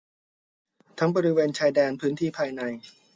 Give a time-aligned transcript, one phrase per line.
[0.99, 2.61] ทั้งบริเวณชายแดน พื้นที่ภายใน